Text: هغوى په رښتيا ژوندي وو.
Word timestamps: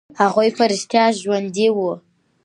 هغوى 0.19 0.49
په 0.57 0.63
رښتيا 0.71 1.05
ژوندي 1.21 1.67
وو. 1.75 1.91